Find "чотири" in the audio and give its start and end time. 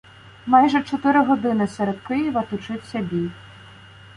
0.83-1.25